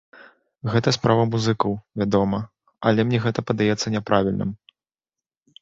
Гэта 0.75 0.93
справа 0.97 1.23
музыкаў, 1.33 1.71
вядома, 2.03 2.39
але 2.93 2.99
мне 3.11 3.19
гэта 3.27 3.39
падаецца 3.51 3.87
няправільным. 3.97 4.49